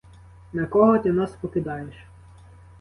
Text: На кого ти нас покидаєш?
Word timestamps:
На 0.53 0.65
кого 0.65 0.99
ти 0.99 1.11
нас 1.11 1.31
покидаєш? 1.31 1.95